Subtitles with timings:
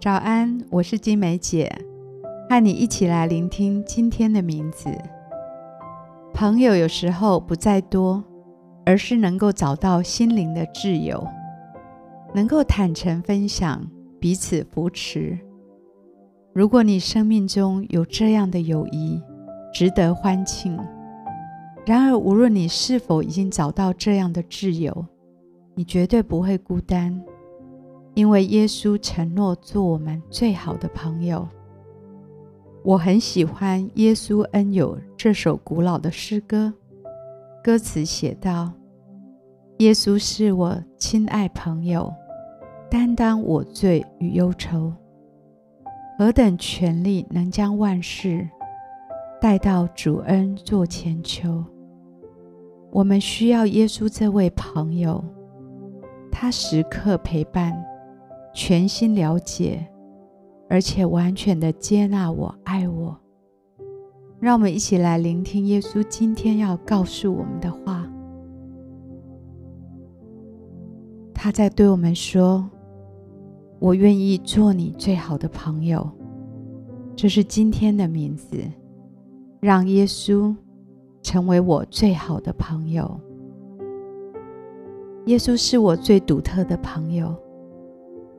[0.00, 1.68] 早安，我是金梅姐，
[2.48, 4.88] 和你一起来聆听今天的名字。
[6.32, 8.22] 朋友有时候不在多，
[8.86, 11.26] 而是能够找到心灵的挚友，
[12.32, 13.84] 能够坦诚分享，
[14.20, 15.36] 彼此扶持。
[16.52, 19.20] 如果你生命中有这样的友谊，
[19.74, 20.78] 值得欢庆。
[21.84, 25.06] 然而，无论你是否已经找到这样的挚友，
[25.74, 27.20] 你绝对不会孤单。
[28.18, 31.46] 因为耶稣承诺做我们最好的朋友。
[32.82, 36.74] 我很喜欢《耶稣恩友》这首古老的诗歌，
[37.62, 38.72] 歌词写道
[39.78, 42.12] ：“耶稣是我亲爱朋友，
[42.90, 44.92] 担当我罪与忧愁，
[46.18, 48.48] 何等权利能将万事
[49.40, 51.64] 带到主恩座前求。”
[52.90, 55.22] 我们需要耶稣这位朋友，
[56.32, 57.80] 他时刻陪伴。
[58.60, 59.86] 全心了解，
[60.68, 63.16] 而且完全的接纳我、爱我。
[64.40, 68.04] 让我们一起来聆听耶稣今天要告诉我们的话。
[71.32, 72.68] 他在对我们说
[73.78, 76.10] ：“我愿意做你最好的朋友。”
[77.14, 78.58] 这是今天的名字，
[79.60, 80.52] 让耶稣
[81.22, 83.20] 成为我最好的朋友。
[85.26, 87.32] 耶稣是我最独特的朋友。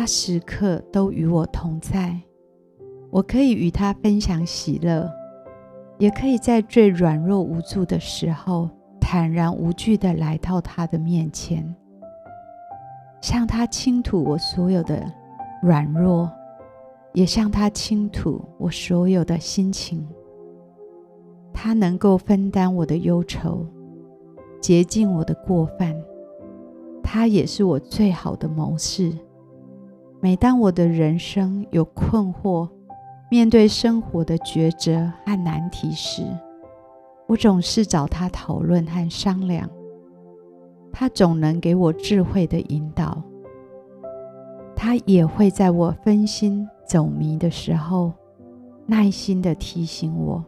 [0.00, 2.18] 他时刻都与我同在，
[3.10, 5.06] 我可以与他分享喜乐，
[5.98, 11.76] 也可以在最软弱无助的时候，坦然无惧地来到他的面前，
[13.20, 15.04] 向他倾吐我所有的
[15.60, 16.30] 软弱，
[17.12, 20.08] 也向他倾吐我所有的心情。
[21.52, 23.66] 他能够分担我的忧愁，
[24.62, 25.94] 洁净我的过犯，
[27.02, 29.12] 他也是我最好的谋士。
[30.22, 32.68] 每当我的人生有困惑，
[33.30, 36.22] 面对生活的抉择和难题时，
[37.26, 39.66] 我总是找他讨论和商量。
[40.92, 43.22] 他总能给我智慧的引导。
[44.76, 48.12] 他也会在我分心走迷的时候，
[48.84, 50.44] 耐心的提醒我。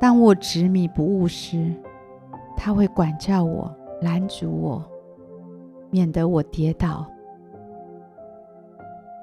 [0.00, 1.72] 当我执迷不悟时，
[2.56, 4.84] 他会管教我，拦阻我，
[5.90, 7.06] 免得我跌倒。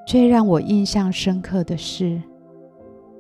[0.08, 2.22] 最让我印象深刻的是，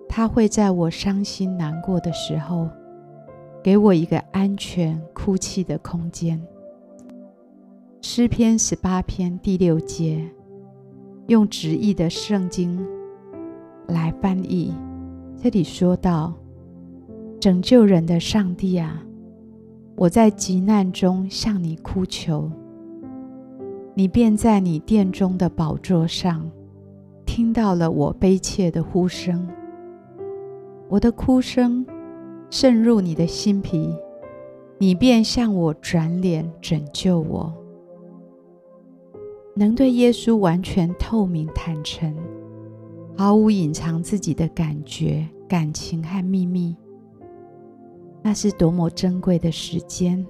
[0.07, 2.69] 他会在我伤心难过的时候，
[3.61, 6.41] 给我一个安全哭泣的空间。
[8.01, 10.25] 诗篇十八篇第六节，
[11.27, 12.79] 用直译的圣经
[13.87, 14.73] 来翻译，
[15.35, 16.33] 这里说道
[17.37, 19.03] ：“拯救人的上帝啊，
[19.97, 22.49] 我在急难中向你哭求，
[23.93, 26.49] 你便在你殿中的宝座上。”
[27.37, 29.47] 听到了我悲切的呼声，
[30.89, 31.85] 我的哭声
[32.49, 33.95] 渗入你的心脾，
[34.79, 37.53] 你便向我转脸拯救我。
[39.55, 42.11] 能对耶稣完全透明坦诚，
[43.15, 46.75] 毫无隐藏自己的感觉、感情和秘密，
[48.23, 50.25] 那是多么珍贵的时间。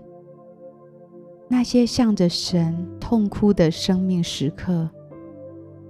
[1.47, 4.89] 那些向着神痛哭的生命时刻。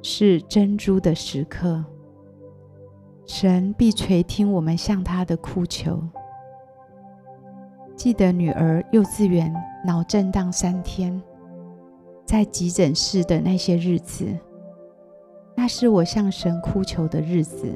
[0.09, 1.83] 是珍珠的时刻，
[3.25, 6.01] 神必垂听我们向他的哭求。
[7.93, 9.53] 记得女儿幼稚园
[9.85, 11.21] 脑震荡三天，
[12.23, 14.25] 在急诊室的那些日子，
[15.53, 17.67] 那是我向神哭求的日子，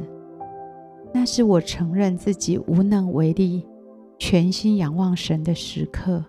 [1.11, 3.67] 那是我承认自己无能为力、
[4.17, 6.23] 全心仰望神的时刻。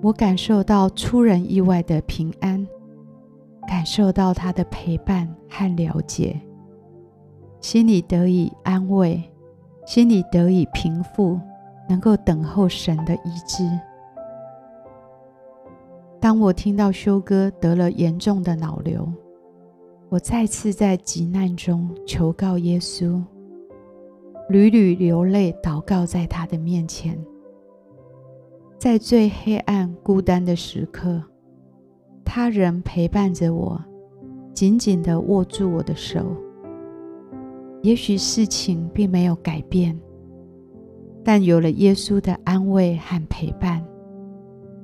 [0.00, 2.64] 我感受到出人意外的平安。
[3.68, 6.40] 感受到他的陪伴和了解，
[7.60, 9.22] 心里得以安慰，
[9.86, 11.38] 心里得以平复，
[11.86, 13.62] 能够等候神的医治。
[16.18, 19.06] 当我听到修哥得了严重的脑瘤，
[20.08, 23.22] 我再次在急难中求告耶稣，
[24.48, 27.22] 屡屡流泪祷告在他的面前，
[28.78, 31.22] 在最黑暗孤单的时刻。
[32.30, 33.82] 他人陪伴着我，
[34.52, 36.26] 紧紧地握住我的手。
[37.80, 39.98] 也许事情并没有改变，
[41.24, 43.82] 但有了耶稣的安慰和陪伴，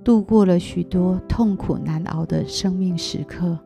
[0.02, 3.58] 度过了许多痛苦难熬的生命时刻。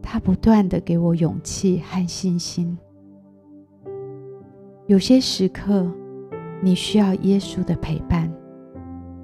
[0.00, 2.78] 他不断地给我勇气和信心。
[4.86, 5.90] 有些时刻，
[6.62, 8.32] 你需要耶稣的陪伴，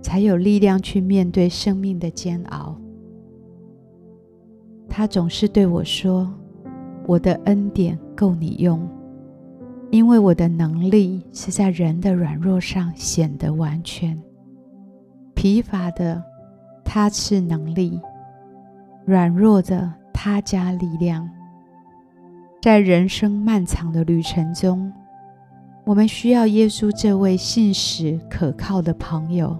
[0.02, 2.73] 才有力量去面对生命的煎熬。
[4.96, 6.32] 他总是对我说
[7.04, 8.88] ：“我的恩典够你用，
[9.90, 14.16] 因为我的能力是在人的软弱上显得完全。
[15.34, 16.22] 疲乏的
[16.84, 18.00] 他赐能力，
[19.04, 21.28] 软弱的他加力量。”
[22.62, 24.92] 在人生漫长的旅程中，
[25.84, 29.58] 我们需要耶稣这位信实可靠的朋友。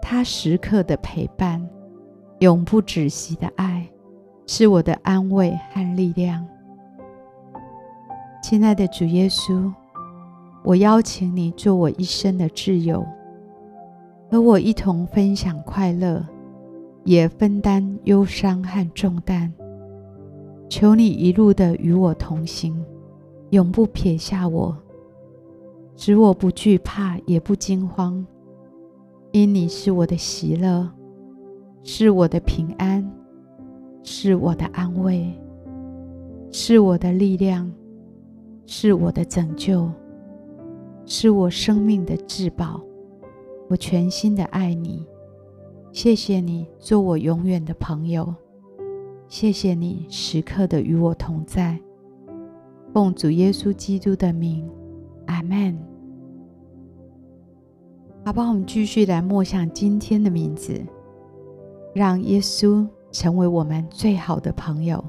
[0.00, 1.62] 他时刻的陪伴，
[2.38, 3.77] 永不止息的爱，
[4.50, 6.42] 是我的安慰和力量。
[8.42, 9.70] 亲爱的主耶稣，
[10.64, 13.04] 我邀请你做我一生的挚友，
[14.30, 16.24] 和我一同分享快乐，
[17.04, 19.52] 也分担忧伤和重担。
[20.70, 22.82] 求你一路的与我同行，
[23.50, 24.74] 永不撇下我，
[25.94, 28.26] 使我不惧怕也不惊慌，
[29.32, 30.90] 因你是我的喜乐，
[31.82, 33.06] 是我的平安，
[34.10, 35.30] 是我的安慰，
[36.50, 37.70] 是我的力量，
[38.64, 39.86] 是我的拯救，
[41.04, 42.80] 是我生命的至宝。
[43.68, 45.06] 我全心的爱你，
[45.92, 48.34] 谢谢你做我永远的朋友。
[49.28, 51.78] 谢谢你时刻的与我同在，
[52.94, 54.66] 奉主耶稣基督的名，
[55.26, 55.78] 阿门。
[58.24, 60.80] 好吧，我们继续来默想今天的名字，
[61.94, 65.02] 让耶稣成为我们最好的朋友。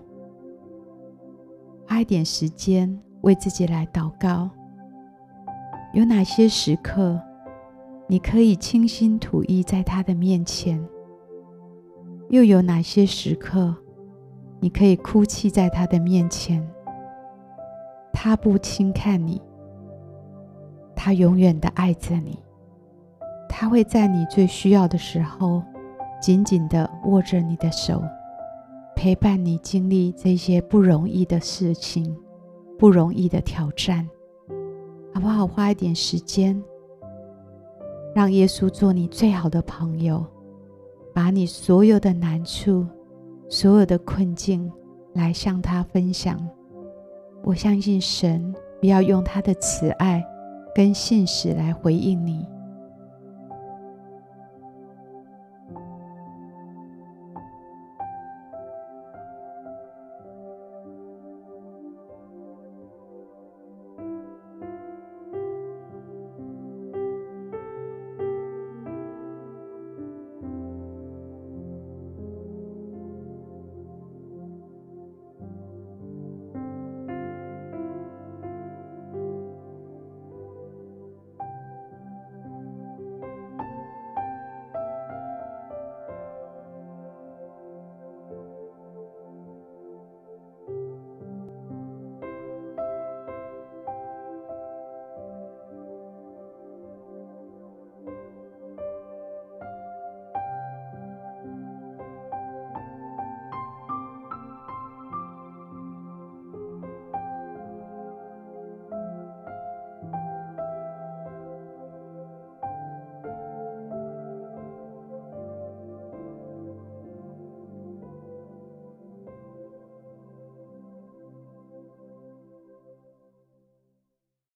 [1.88, 4.50] 花一点时间为自己来祷告。
[5.94, 7.20] 有哪些时刻，
[8.08, 10.80] 你可以倾心吐意在他的面前？
[12.30, 13.76] 又有哪些时刻，
[14.60, 16.64] 你可以哭泣在他的面前，
[18.14, 19.42] 他不轻看你，
[20.96, 22.38] 他永远的爱着你，
[23.50, 25.64] 他会在你最需要的时候，
[26.22, 28.04] 紧紧的握着你的手，
[28.96, 32.16] 陪伴你经历这些不容易的事情，
[32.78, 34.08] 不容易的挑战，
[35.14, 35.48] 好不好？
[35.48, 36.62] 花一点时间，
[38.14, 40.26] 让耶稣做你最好的朋友，
[41.14, 42.86] 把你所有的难处。
[43.52, 44.72] 所有的困境
[45.14, 46.40] 来向他分享，
[47.44, 50.24] 我相信神不要用他的慈爱
[50.76, 52.46] 跟信实来回应你。